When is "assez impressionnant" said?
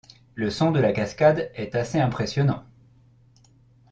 1.75-2.63